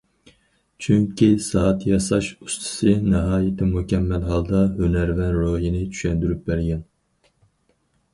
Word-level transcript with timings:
چۈنكى 0.83 1.27
سائەت 1.47 1.83
ياساش 1.89 2.29
ئۇستىسى 2.45 2.93
ناھايىتى 3.09 3.67
مۇكەممەل 3.73 4.25
ھالدا« 4.31 4.63
ھۈنەرۋەن 4.79 5.37
روھىنى» 5.43 5.83
چۈشەندۈرۈپ 5.93 6.43
بەرگەن. 6.49 6.83